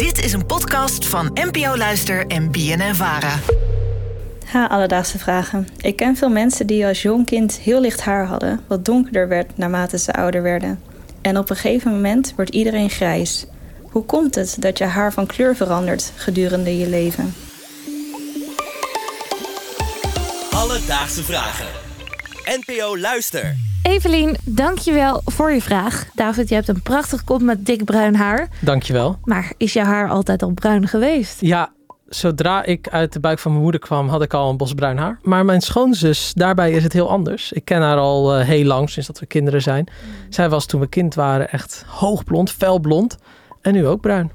Dit 0.00 0.24
is 0.24 0.32
een 0.32 0.46
podcast 0.46 1.06
van 1.06 1.30
NPO 1.34 1.76
Luister 1.76 2.26
en 2.26 2.50
BNN 2.50 2.94
Vara. 2.94 3.38
Ha, 4.46 4.66
alledaagse 4.66 5.18
vragen. 5.18 5.68
Ik 5.80 5.96
ken 5.96 6.16
veel 6.16 6.28
mensen 6.28 6.66
die 6.66 6.86
als 6.86 7.02
jong 7.02 7.26
kind 7.26 7.58
heel 7.58 7.80
licht 7.80 8.00
haar 8.00 8.26
hadden, 8.26 8.60
wat 8.66 8.84
donkerder 8.84 9.28
werd 9.28 9.56
naarmate 9.56 9.98
ze 9.98 10.12
ouder 10.12 10.42
werden. 10.42 10.82
En 11.22 11.38
op 11.38 11.50
een 11.50 11.56
gegeven 11.56 11.90
moment 11.92 12.32
wordt 12.36 12.50
iedereen 12.50 12.90
grijs. 12.90 13.46
Hoe 13.82 14.04
komt 14.04 14.34
het 14.34 14.56
dat 14.58 14.78
je 14.78 14.84
haar 14.84 15.12
van 15.12 15.26
kleur 15.26 15.56
verandert 15.56 16.12
gedurende 16.16 16.78
je 16.78 16.88
leven? 16.88 17.34
Alledaagse 20.50 21.24
vragen. 21.24 21.66
NPO 22.44 22.98
Luister. 22.98 23.69
Evelien, 23.82 24.36
dankjewel 24.44 25.20
voor 25.24 25.52
je 25.52 25.62
vraag. 25.62 26.08
David, 26.14 26.48
je 26.48 26.54
hebt 26.54 26.68
een 26.68 26.82
prachtig 26.82 27.24
kop 27.24 27.42
met 27.42 27.66
dik 27.66 27.84
bruin 27.84 28.14
haar. 28.14 28.48
Dankjewel. 28.60 29.18
Maar 29.24 29.52
is 29.56 29.72
je 29.72 29.80
haar 29.80 30.08
altijd 30.08 30.42
al 30.42 30.50
bruin 30.50 30.88
geweest? 30.88 31.40
Ja, 31.40 31.72
zodra 32.08 32.64
ik 32.64 32.88
uit 32.88 33.12
de 33.12 33.20
buik 33.20 33.38
van 33.38 33.50
mijn 33.50 33.62
moeder 33.62 33.80
kwam, 33.80 34.08
had 34.08 34.22
ik 34.22 34.34
al 34.34 34.50
een 34.50 34.56
bosbruin 34.56 34.96
haar. 34.98 35.18
Maar 35.22 35.44
mijn 35.44 35.60
schoonzus, 35.60 36.32
daarbij 36.34 36.70
is 36.72 36.82
het 36.82 36.92
heel 36.92 37.10
anders. 37.10 37.52
Ik 37.52 37.64
ken 37.64 37.80
haar 37.82 37.96
al 37.96 38.38
uh, 38.38 38.44
heel 38.46 38.64
lang, 38.64 38.90
sinds 38.90 39.08
dat 39.08 39.18
we 39.18 39.26
kinderen 39.26 39.62
zijn. 39.62 39.86
Zij 40.28 40.48
was 40.48 40.66
toen 40.66 40.80
we 40.80 40.86
kind 40.88 41.14
waren 41.14 41.50
echt 41.50 41.84
hoogblond, 41.86 42.50
felblond. 42.50 43.16
En 43.60 43.72
nu 43.72 43.86
ook 43.86 44.00
bruin. 44.00 44.30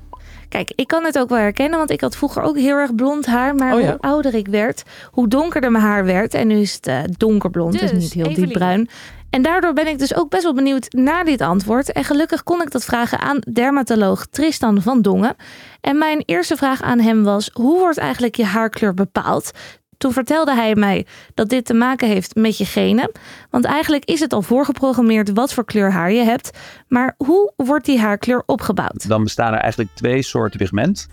Kijk, 0.50 0.72
ik 0.76 0.88
kan 0.88 1.04
het 1.04 1.18
ook 1.20 1.30
wel 1.30 1.38
herkennen, 1.38 1.78
want 1.78 1.90
ik 1.92 2.02
had 2.02 2.16
vroeger 2.16 2.42
ook 2.42 2.58
heel 2.58 2.76
erg 2.78 2.96
blond 2.96 3.26
haar. 3.26 3.56
Maar 3.56 3.74
Oh 3.74 3.82
ja. 3.82 3.88
hoe 3.90 4.00
ouder 4.02 4.34
ik 4.34 4.48
werd, 4.48 4.84
hoe 5.12 5.28
donkerder 5.28 5.72
mijn 5.72 5.84
haar 5.84 6.06
werd. 6.06 6.34
En 6.34 6.48
nu 6.48 6.56
is 6.56 6.74
het 6.74 6.88
eh, 6.88 7.00
donkerblond, 7.18 7.72
dus, 7.80 7.92
Dus, 7.92 8.02
niet 8.02 8.14
heel 8.14 8.26
Evelien. 8.26 8.46
diep 8.46 8.54
bruin. 8.58 8.90
En 9.36 9.42
daardoor 9.42 9.74
ben 9.74 9.88
ik 9.88 10.00
dus 10.00 10.16
ook 10.16 10.30
best 10.30 10.44
wel 10.44 10.54
benieuwd 10.54 10.94
naar 10.94 11.26
dit 11.26 11.42
antwoord. 11.42 11.92
En 11.92 12.04
gelukkig 12.04 12.44
kon 12.44 12.62
ik 12.62 12.72
dat 12.72 12.86
vragen 12.86 13.20
aan 13.20 13.40
dermatoloog 13.54 14.26
Tristan 14.26 14.82
van 14.82 15.02
Dongen. 15.02 15.36
En 15.82 15.98
mijn 15.98 16.24
eerste 16.26 16.56
vraag 16.56 16.82
aan 16.82 17.00
hem 17.00 17.24
was: 17.24 17.50
hoe 17.54 17.80
wordt 17.80 17.98
eigenlijk 17.98 18.36
je 18.36 18.46
haarkleur 18.46 18.94
bepaald? 18.94 19.52
Toen 19.98 20.14
vertelde 20.14 20.54
hij 20.54 20.76
mij 20.76 21.06
dat 21.34 21.50
dit 21.50 21.66
te 21.66 21.74
maken 21.74 22.08
heeft 22.08 22.36
met 22.36 22.58
je 22.58 22.66
genen. 22.66 23.12
Want 23.50 23.66
eigenlijk 23.66 24.06
is 24.06 24.20
het 24.20 24.34
al 24.34 24.42
voorgeprogrammeerd 24.42 25.34
wat 25.34 25.54
voor 25.54 25.66
kleur 25.66 25.92
haar 25.92 26.12
je 26.12 26.24
hebt. 26.24 26.58
Maar 26.88 27.16
hoe 27.18 27.54
wordt 27.56 27.86
die 27.86 28.00
haarkleur 28.00 28.44
opgebouwd? 28.46 29.08
Dan 29.08 29.24
bestaan 29.24 29.54
er 29.54 29.60
eigenlijk 29.60 29.92
twee 29.96 30.22
soorten 30.22 30.60
pigment. 30.60 31.08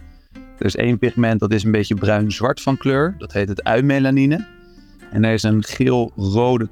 Er 0.59 0.67
is 0.67 0.77
één 0.77 0.98
pigment 0.98 1.41
dat 1.41 1.53
is 1.53 1.64
een 1.64 1.70
beetje 1.70 1.95
bruin-zwart 1.95 2.61
van 2.61 2.77
kleur. 2.77 3.14
Dat 3.19 3.33
heet 3.33 3.48
het 3.48 3.64
uimelanine. 3.64 4.47
En 5.11 5.25
er 5.25 5.33
is 5.33 5.42
een 5.42 5.64
geel-rode 5.64 6.69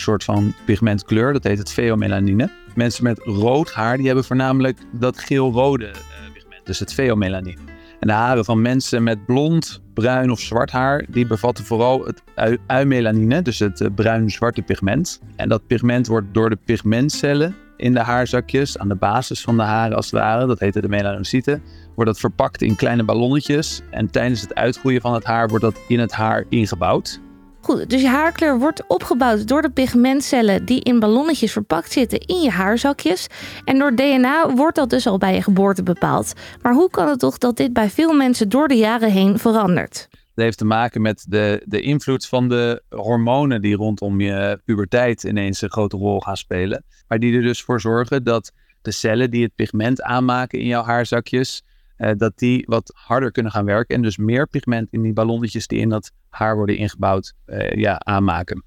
soort 0.00 0.24
van 0.24 0.54
pigmentkleur. 0.64 1.32
Dat 1.32 1.44
heet 1.44 1.58
het 1.58 1.70
veomelanine. 1.72 2.50
Mensen 2.74 3.04
met 3.04 3.18
rood 3.18 3.72
haar 3.72 3.96
die 3.96 4.06
hebben 4.06 4.24
voornamelijk 4.24 4.78
dat 4.92 5.18
geel-rode 5.18 5.86
eh, 5.86 5.94
pigment. 6.32 6.66
Dus 6.66 6.78
het 6.78 6.94
veomelanine. 6.94 7.60
En 8.00 8.06
de 8.06 8.12
haren 8.12 8.44
van 8.44 8.62
mensen 8.62 9.02
met 9.02 9.26
blond, 9.26 9.82
bruin 9.94 10.30
of 10.30 10.40
zwart 10.40 10.70
haar, 10.70 11.04
die 11.08 11.26
bevatten 11.26 11.64
vooral 11.64 12.04
het 12.04 12.22
ui- 12.34 12.58
uimelanine, 12.66 13.42
dus 13.42 13.58
het 13.58 13.80
eh, 13.80 13.88
bruin-zwarte 13.94 14.62
pigment. 14.62 15.20
En 15.36 15.48
dat 15.48 15.66
pigment 15.66 16.06
wordt 16.06 16.26
door 16.32 16.50
de 16.50 16.58
pigmentcellen 16.64 17.54
in 17.76 17.94
de 17.94 18.00
haarzakjes, 18.00 18.78
aan 18.78 18.88
de 18.88 18.94
basis 18.94 19.40
van 19.40 19.56
de 19.56 19.62
haren 19.62 19.96
als 19.96 20.10
het 20.10 20.20
ware, 20.20 20.46
dat 20.46 20.58
heette 20.58 20.80
de 20.80 20.88
melanocyten, 20.88 21.62
wordt 21.94 22.10
dat 22.10 22.20
verpakt 22.20 22.62
in 22.62 22.76
kleine 22.76 23.04
ballonnetjes. 23.04 23.82
En 23.90 24.10
tijdens 24.10 24.40
het 24.40 24.54
uitgroeien 24.54 25.00
van 25.00 25.14
het 25.14 25.24
haar 25.24 25.48
wordt 25.48 25.64
dat 25.64 25.80
in 25.88 25.98
het 25.98 26.12
haar 26.12 26.44
ingebouwd. 26.48 27.20
Goed, 27.62 27.90
dus 27.90 28.00
je 28.00 28.08
haarkleur 28.08 28.58
wordt 28.58 28.86
opgebouwd 28.86 29.48
door 29.48 29.62
de 29.62 29.70
pigmentcellen 29.70 30.64
die 30.64 30.80
in 30.80 31.00
ballonnetjes 31.00 31.52
verpakt 31.52 31.92
zitten 31.92 32.20
in 32.20 32.40
je 32.40 32.50
haarzakjes. 32.50 33.26
En 33.64 33.78
door 33.78 33.94
DNA 33.94 34.54
wordt 34.54 34.76
dat 34.76 34.90
dus 34.90 35.06
al 35.06 35.18
bij 35.18 35.34
je 35.34 35.42
geboorte 35.42 35.82
bepaald. 35.82 36.32
Maar 36.62 36.72
hoe 36.72 36.90
kan 36.90 37.08
het 37.08 37.18
toch 37.18 37.38
dat 37.38 37.56
dit 37.56 37.72
bij 37.72 37.90
veel 37.90 38.12
mensen 38.12 38.48
door 38.48 38.68
de 38.68 38.74
jaren 38.74 39.10
heen 39.10 39.38
verandert? 39.38 40.08
Dat 40.10 40.44
heeft 40.44 40.58
te 40.58 40.64
maken 40.64 41.02
met 41.02 41.26
de, 41.28 41.62
de 41.64 41.80
invloed 41.80 42.26
van 42.26 42.48
de 42.48 42.82
hormonen 42.88 43.60
die 43.60 43.76
rondom 43.76 44.20
je 44.20 44.60
puberteit 44.64 45.24
ineens 45.24 45.62
een 45.62 45.70
grote 45.70 45.96
rol 45.96 46.20
gaan 46.20 46.36
spelen. 46.36 46.84
Maar 47.08 47.18
die 47.18 47.36
er 47.36 47.42
dus 47.42 47.62
voor 47.62 47.80
zorgen 47.80 48.24
dat 48.24 48.52
de 48.82 48.90
cellen 48.90 49.30
die 49.30 49.42
het 49.42 49.54
pigment 49.54 50.02
aanmaken 50.02 50.58
in 50.58 50.66
jouw 50.66 50.82
haarzakjes, 50.82 51.62
eh, 52.00 52.10
dat 52.16 52.32
die 52.38 52.64
wat 52.68 52.92
harder 52.94 53.32
kunnen 53.32 53.52
gaan 53.52 53.64
werken. 53.64 53.96
En 53.96 54.02
dus 54.02 54.16
meer 54.16 54.46
pigment 54.46 54.88
in 54.90 55.02
die 55.02 55.12
ballonnetjes 55.12 55.66
die 55.66 55.78
in 55.78 55.88
dat 55.88 56.10
haar 56.28 56.56
worden 56.56 56.76
ingebouwd, 56.76 57.32
eh, 57.44 57.70
ja, 57.70 57.98
aanmaken. 57.98 58.64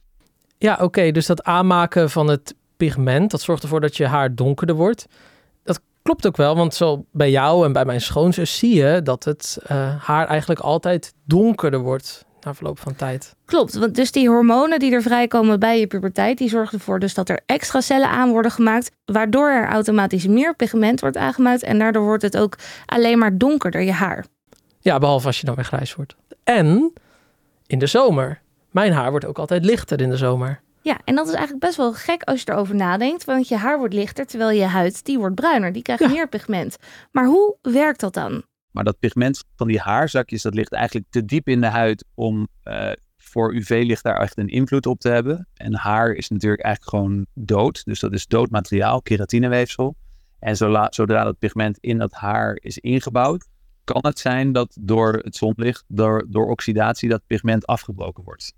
Ja, 0.58 0.78
oké. 0.82 1.12
dus 1.12 1.26
dat 1.26 1.44
aanmaken 1.44 2.10
van 2.10 2.28
het 2.28 2.56
pigment, 2.78 3.32
dat 3.32 3.42
zorgt 3.42 3.64
ervoor 3.64 3.82
dat 3.82 3.98
je 3.98 4.08
haar 4.08 4.36
donkerder 4.36 4.76
wordt. 4.76 5.06
Dat 5.64 5.82
klopt 6.02 6.28
ook 6.28 6.38
wel, 6.38 6.56
want 6.56 6.74
zo 6.74 7.06
bij 7.12 7.32
jou 7.32 7.66
en 7.66 7.74
bij 7.74 7.86
mijn 7.86 8.02
schoonzus 8.02 8.58
zie 8.58 8.76
je 8.76 9.02
dat 9.02 9.24
het 9.24 9.58
eh, 9.64 10.04
haar 10.04 10.28
eigenlijk 10.28 10.60
altijd 10.60 11.14
donkerder 11.26 11.80
wordt 11.80 12.26
na 12.44 12.54
verloop 12.54 12.80
van 12.80 12.96
tijd. 12.96 13.36
Klopt, 13.46 13.74
want 13.74 13.96
dus 13.96 14.12
die 14.12 14.30
hormonen 14.30 14.80
die 14.80 14.92
er 14.92 15.02
vrijkomen 15.02 15.60
bij 15.60 15.80
je 15.80 15.88
puberteit, 15.88 16.38
die 16.38 16.50
zorgen 16.50 16.78
ervoor 16.78 17.00
dus 17.00 17.14
dat 17.14 17.30
er 17.30 17.40
extra 17.46 17.82
cellen 17.82 18.10
aan 18.10 18.30
worden 18.32 18.52
gemaakt, 18.52 18.92
waardoor 19.06 19.50
er 19.50 19.68
automatisch 19.68 20.28
meer 20.28 20.56
pigment 20.56 21.00
wordt 21.00 21.18
aangemaakt 21.18 21.64
en 21.64 21.80
daardoor 21.80 22.04
wordt 22.04 22.24
het 22.24 22.38
ook 22.38 22.56
alleen 22.86 23.18
maar 23.18 23.38
donkerder 23.38 23.82
je 23.82 23.92
haar. 23.92 24.26
Ja, 24.80 24.98
behalve 25.00 25.28
als 25.28 25.40
je 25.40 25.46
dan 25.46 25.56
weer 25.56 25.66
grijs 25.66 25.96
wordt. 25.96 26.16
En 26.44 26.94
in 27.68 27.80
de 27.80 27.86
zomer. 27.88 28.42
Mijn 28.72 28.94
haar 28.94 29.10
wordt 29.10 29.26
ook 29.26 29.38
altijd 29.40 29.66
lichter 29.66 30.02
in 30.02 30.10
de 30.10 30.18
zomer. 30.18 30.62
Ja, 30.82 30.98
en 31.04 31.16
dat 31.16 31.26
is 31.28 31.34
eigenlijk 31.34 31.66
best 31.66 31.78
wel 31.78 31.94
gek 31.94 32.24
als 32.24 32.42
je 32.42 32.52
erover 32.52 32.76
nadenkt, 32.76 33.24
want 33.26 33.48
je 33.48 33.56
haar 33.56 33.78
wordt 33.78 33.94
lichter 33.94 34.26
terwijl 34.26 34.50
je 34.60 34.66
huid 34.66 35.06
die 35.06 35.18
wordt 35.18 35.36
bruiner, 35.36 35.72
die 35.74 35.82
krijgt 35.82 36.04
Ja. 36.04 36.10
meer 36.10 36.28
pigment. 36.28 36.78
Maar 37.12 37.26
hoe 37.26 37.56
werkt 37.62 38.00
dat 38.00 38.14
dan? 38.14 38.44
Maar 38.74 38.84
dat 38.84 39.00
pigment 39.00 39.44
van 39.56 39.68
die 39.68 39.80
haarzakjes, 39.80 40.42
dat 40.42 40.54
ligt 40.54 40.74
eigenlijk 40.74 41.06
te 41.10 41.26
diep 41.26 41.48
in 41.48 41.62
de 41.62 41.68
huid 41.68 42.06
om 42.14 42.48
eh, 42.64 42.92
voor 43.18 43.54
UV-licht 43.54 44.04
daar 44.04 44.20
echt 44.20 44.38
een 44.38 44.48
invloed 44.48 44.86
op 44.86 45.00
te 45.00 45.10
hebben. 45.10 45.48
En 45.54 45.76
haar 45.76 46.12
is 46.12 46.30
natuurlijk 46.30 46.62
eigenlijk 46.62 46.96
gewoon 46.96 47.26
dood. 47.34 47.86
Dus 47.86 48.00
dat 48.00 48.14
is 48.14 48.28
dood 48.28 48.50
materiaal, 48.50 49.02
keratineweefsel. 49.02 49.96
En 50.40 50.58
zodra 50.58 51.24
dat 51.24 51.40
pigment 51.40 51.78
in 51.78 51.98
dat 51.98 52.14
haar 52.14 52.58
is 52.62 52.78
ingebouwd, 52.78 53.48
kan 53.84 54.00
het 54.02 54.20
zijn 54.20 54.52
dat 54.52 54.78
door 54.82 55.14
het 55.14 55.36
zonlicht, 55.36 55.84
door, 55.88 56.48
oxidatie, 56.48 57.10
dat 57.10 57.22
pigment 57.28 57.66
afgebroken 57.66 58.24
wordt. 58.24 58.54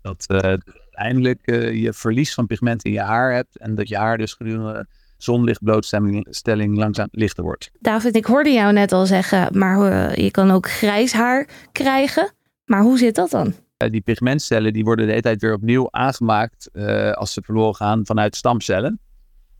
Dat 0.00 0.24
eh, 0.26 0.38
uiteindelijk 0.38 1.46
eh, 1.46 1.82
je 1.82 1.92
verlies 1.92 2.34
van 2.34 2.46
pigment 2.46 2.84
in 2.84 2.92
je 2.92 3.00
haar 3.00 3.32
hebt 3.32 3.58
en 3.58 3.74
dat 3.74 3.88
je 3.88 3.96
haar 3.96 4.18
dus 4.18 4.32
gedurende 4.32 4.86
zonlichtblootstelling 5.18 6.26
stelling 6.30 6.76
langzaam 6.76 7.08
lichter 7.10 7.44
wordt. 7.44 7.70
David, 7.80 8.16
ik 8.16 8.24
hoorde 8.24 8.50
jou 8.50 8.72
net 8.72 8.92
al 8.92 9.06
zeggen, 9.06 9.58
maar 9.58 9.92
eh, 9.92 10.24
je 10.24 10.30
kan 10.30 10.50
ook 10.50 10.70
grijs 10.70 11.12
haar 11.12 11.48
krijgen. 11.72 12.32
Maar 12.64 12.82
hoe 12.82 12.98
zit 12.98 13.14
dat 13.14 13.30
dan? 13.30 13.54
Eh, 13.76 13.90
die 13.90 14.00
pigmentcellen 14.00 14.72
die 14.72 14.84
worden 14.84 15.04
de 15.04 15.10
hele 15.10 15.22
tijd 15.22 15.40
weer 15.40 15.54
opnieuw 15.54 15.88
aangemaakt 15.90 16.70
eh, 16.72 17.12
als 17.12 17.32
ze 17.32 17.42
verloren 17.44 17.74
gaan 17.74 18.06
vanuit 18.06 18.36
stamcellen. 18.36 19.00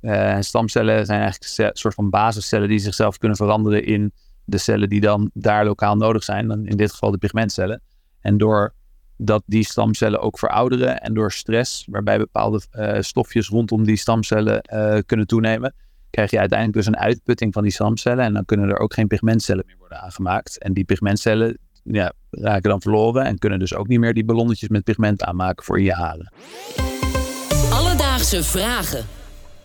En 0.01 0.45
stamcellen 0.45 1.07
zijn 1.07 1.21
eigenlijk 1.21 1.59
een 1.59 1.77
soort 1.77 1.95
van 1.95 2.11
basiscellen 2.11 2.69
die 2.69 2.79
zichzelf 2.79 3.19
kunnen 3.19 3.37
veranderen 3.37 3.85
in 3.85 4.13
de 4.45 4.59
cellen 4.59 4.89
die 4.89 5.01
dan 5.01 5.31
daar 5.35 5.65
lokaal 5.65 5.97
nodig 5.97 6.25
zijn. 6.25 6.49
Dan 6.49 6.67
in 6.67 6.77
dit 6.77 6.91
geval 6.91 7.11
de 7.11 7.19
pigmentcellen. 7.19 7.83
En 8.21 8.39
door 8.39 8.75
dat 9.19 9.43
die 9.47 9.65
stamcellen 9.65 10.21
ook 10.21 10.39
verouderen 10.39 11.01
en 11.01 11.15
door 11.15 11.33
stress, 11.33 11.87
waarbij 11.91 12.19
bepaalde 12.19 12.63
eh, 12.71 13.01
stofjes 13.01 13.49
rondom 13.49 13.85
die 13.85 13.97
stamcellen 13.97 14.61
eh, 14.63 14.99
kunnen 15.07 15.27
toenemen, 15.27 15.75
krijg 16.11 16.31
je 16.31 16.39
uiteindelijk 16.39 16.79
dus 16.79 16.87
een 16.87 17.01
uitputting 17.01 17.53
van 17.53 17.63
die 17.63 17.73
stamcellen. 17.73 18.25
En 18.25 18.33
dan 18.33 18.45
kunnen 18.45 18.69
er 18.69 18.79
ook 18.79 18.95
geen 18.95 19.07
pigmentcellen 19.07 19.65
meer 19.67 19.77
worden 19.79 20.01
aangemaakt. 20.01 20.59
En 20.59 20.73
die 20.73 20.85
pigmentcellen 20.85 21.59
ja, 21.83 22.13
raken 22.31 22.71
dan 22.71 22.83
verloren 22.83 23.25
en 23.25 23.39
kunnen 23.39 23.59
dus 23.59 23.75
ook 23.75 23.89
niet 23.89 24.01
meer 24.01 24.15
die 24.15 24.25
ballonnetjes 24.25 24.69
met 24.69 24.85
pigment 24.85 25.23
aanmaken 25.23 25.65
voor 25.65 25.81
je 25.81 25.93
haren. 25.93 26.33
Alledaagse 27.73 28.45
vragen. 28.45 29.18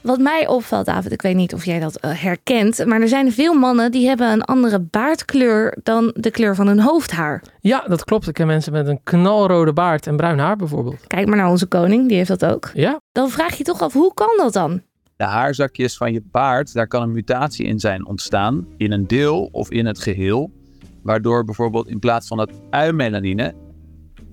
Wat 0.03 0.19
mij 0.19 0.47
opvalt, 0.47 0.85
David, 0.85 1.11
ik 1.11 1.21
weet 1.21 1.35
niet 1.35 1.53
of 1.53 1.65
jij 1.65 1.79
dat 1.79 1.95
eh, 1.95 2.11
herkent, 2.21 2.85
maar 2.85 3.01
er 3.01 3.07
zijn 3.07 3.31
veel 3.31 3.53
mannen 3.53 3.91
die 3.91 4.07
hebben 4.07 4.31
een 4.31 4.41
andere 4.43 4.79
baardkleur 4.79 5.77
dan 5.83 6.13
de 6.15 6.31
kleur 6.31 6.55
van 6.55 6.67
hun 6.67 6.79
hoofdhaar. 6.79 7.43
Ja, 7.61 7.83
dat 7.87 8.03
klopt. 8.03 8.27
Ik 8.27 8.33
ken 8.33 8.47
mensen 8.47 8.71
met 8.73 8.87
een 8.87 8.99
knalrode 9.03 9.73
baard 9.73 10.07
en 10.07 10.15
bruin 10.15 10.39
haar 10.39 10.55
bijvoorbeeld. 10.55 11.07
Kijk 11.07 11.27
maar 11.27 11.37
naar 11.37 11.49
onze 11.49 11.65
koning, 11.65 12.07
die 12.07 12.17
heeft 12.17 12.39
dat 12.39 12.45
ook. 12.45 12.71
Ja, 12.73 12.99
Dan 13.11 13.29
vraag 13.29 13.57
je 13.57 13.63
toch 13.63 13.81
af, 13.81 13.93
hoe 13.93 14.13
kan 14.13 14.33
dat 14.37 14.53
dan? 14.53 14.81
De 15.15 15.23
haarzakjes 15.23 15.97
van 15.97 16.13
je 16.13 16.21
baard, 16.31 16.73
daar 16.73 16.87
kan 16.87 17.01
een 17.01 17.11
mutatie 17.11 17.65
in 17.65 17.79
zijn 17.79 18.05
ontstaan, 18.07 18.67
in 18.77 18.91
een 18.91 19.07
deel 19.07 19.49
of 19.51 19.71
in 19.71 19.85
het 19.85 19.99
geheel, 19.99 20.51
waardoor 21.03 21.45
bijvoorbeeld 21.45 21.87
in 21.87 21.99
plaats 21.99 22.27
van 22.27 22.37
dat 22.37 22.51
uimelanine 22.69 23.53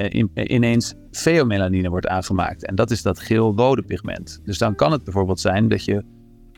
in- 0.08 0.30
eh, 0.34 0.54
ineens 0.54 0.94
veomelanine 1.10 1.88
wordt 1.88 2.06
aangemaakt. 2.06 2.66
En 2.66 2.74
dat 2.74 2.90
is 2.90 3.02
dat 3.02 3.20
geel-rode 3.20 3.82
pigment. 3.82 4.40
Dus 4.44 4.58
dan 4.58 4.74
kan 4.74 4.92
het 4.92 5.04
bijvoorbeeld 5.04 5.40
zijn 5.40 5.68
dat 5.68 5.84
je 5.84 6.04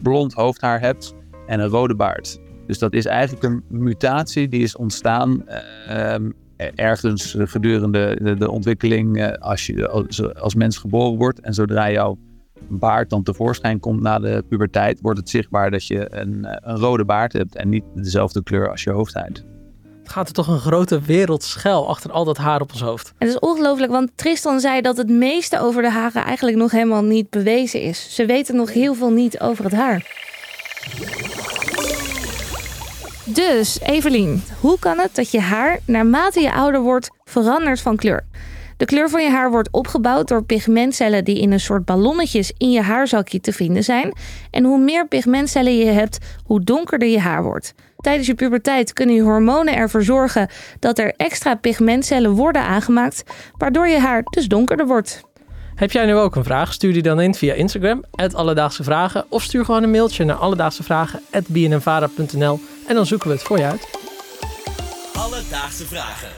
blond 0.02 0.32
hoofdhaar 0.32 0.80
hebt 0.80 1.14
en 1.46 1.60
een 1.60 1.68
rode 1.68 1.94
baard. 1.94 2.40
Dus 2.66 2.78
dat 2.78 2.92
is 2.92 3.06
eigenlijk 3.06 3.44
een 3.44 3.62
mutatie 3.68 4.48
die 4.48 4.62
is 4.62 4.76
ontstaan 4.76 5.48
eh, 5.48 6.14
ehm, 6.14 6.30
ergens 6.74 7.36
gedurende 7.38 8.36
de, 8.38 8.50
ontwikkeling 8.50 9.18
eh, 9.18 9.32
als 9.32 9.66
je 9.66 9.88
als, 10.40 10.54
mens 10.54 10.78
geboren 10.78 11.18
wordt. 11.18 11.40
En 11.40 11.54
zodra 11.54 11.90
jouw 11.90 12.18
baard 12.68 13.10
dan 13.10 13.22
tevoorschijn 13.22 13.80
komt 13.80 14.00
na 14.00 14.18
de 14.18 14.44
puberteit, 14.48 15.00
wordt 15.00 15.18
het 15.18 15.28
zichtbaar 15.28 15.70
dat 15.70 15.86
je 15.86 16.16
een, 16.16 16.44
eh, 16.44 16.72
een 16.72 16.76
rode 16.76 17.04
baard 17.04 17.32
hebt 17.32 17.56
en 17.56 17.68
niet 17.68 17.84
dezelfde 17.94 18.42
kleur 18.42 18.70
als 18.70 18.82
je 18.82 18.90
hoofdhuid. 18.90 19.44
Gaat 20.12 20.28
er 20.28 20.34
toch 20.34 20.48
een 20.48 20.60
grote 20.60 21.00
wereld 21.00 21.42
schuil 21.42 21.88
achter 21.88 22.10
al 22.10 22.24
dat 22.24 22.36
haar 22.36 22.60
op 22.60 22.72
ons 22.72 22.80
hoofd. 22.80 23.12
Het 23.18 23.28
is 23.28 23.38
ongelooflijk, 23.38 23.92
want 23.92 24.10
Tristan 24.14 24.60
zei 24.60 24.80
dat 24.80 24.96
het 24.96 25.08
meeste 25.08 25.60
over 25.60 25.82
de 25.82 25.90
haren 25.90 26.24
eigenlijk 26.24 26.56
nog 26.56 26.70
helemaal 26.70 27.02
niet 27.02 27.30
bewezen 27.30 27.80
is. 27.80 28.14
Ze 28.14 28.26
weten 28.26 28.56
nog 28.56 28.72
heel 28.72 28.94
veel 28.94 29.10
niet 29.10 29.40
over 29.40 29.64
het 29.64 29.72
haar. 29.72 30.10
Dus, 33.24 33.80
Evelien, 33.80 34.42
hoe 34.60 34.78
kan 34.78 34.98
het 34.98 35.14
dat 35.14 35.30
je 35.30 35.40
haar 35.40 35.78
naarmate 35.86 36.40
je 36.40 36.52
ouder 36.52 36.80
wordt 36.80 37.10
verandert 37.24 37.80
van 37.80 37.96
kleur? 37.96 38.24
De 38.76 38.84
kleur 38.84 39.10
van 39.10 39.22
je 39.22 39.30
haar 39.30 39.50
wordt 39.50 39.68
opgebouwd 39.70 40.28
door 40.28 40.44
pigmentcellen 40.44 41.24
die 41.24 41.40
in 41.40 41.52
een 41.52 41.60
soort 41.60 41.84
ballonnetjes 41.84 42.52
in 42.58 42.70
je 42.70 42.82
haarzakje 42.82 43.40
te 43.40 43.52
vinden 43.52 43.84
zijn. 43.84 44.12
En 44.50 44.64
hoe 44.64 44.78
meer 44.78 45.08
pigmentcellen 45.08 45.76
je 45.76 45.84
hebt, 45.84 46.18
hoe 46.44 46.60
donkerder 46.60 47.08
je 47.08 47.20
haar 47.20 47.42
wordt. 47.42 47.74
Tijdens 48.02 48.26
je 48.26 48.34
puberteit 48.34 48.92
kunnen 48.92 49.14
je 49.14 49.22
hormonen 49.22 49.76
ervoor 49.76 50.02
zorgen 50.02 50.48
dat 50.78 50.98
er 50.98 51.14
extra 51.16 51.54
pigmentcellen 51.54 52.30
worden 52.30 52.62
aangemaakt, 52.62 53.22
waardoor 53.58 53.88
je 53.88 53.98
haar 53.98 54.22
dus 54.22 54.48
donkerder 54.48 54.86
wordt. 54.86 55.20
Heb 55.74 55.92
jij 55.92 56.06
nu 56.06 56.14
ook 56.14 56.36
een 56.36 56.44
vraag? 56.44 56.72
Stuur 56.72 56.92
die 56.92 57.02
dan 57.02 57.20
in 57.20 57.34
via 57.34 57.54
Instagram, 57.54 58.04
Alledaagse 58.32 58.82
Vragen. 58.82 59.24
Of 59.28 59.42
stuur 59.42 59.64
gewoon 59.64 59.82
een 59.82 59.90
mailtje 59.90 60.24
naar 60.24 60.36
alledaagsevragen.bnnvara.nl 60.36 62.60
en 62.88 62.94
dan 62.94 63.06
zoeken 63.06 63.28
we 63.28 63.34
het 63.34 63.42
voor 63.42 63.58
je 63.58 63.64
uit. 63.64 63.88
Alledaagse 65.12 65.86
Vragen. 65.86 66.28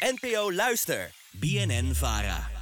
NPO 0.00 0.52
Luister. 0.52 1.10
BNN 1.30 1.90
Vara. 1.94 2.53